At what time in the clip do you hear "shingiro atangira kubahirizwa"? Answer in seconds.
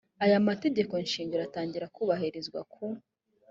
1.11-2.59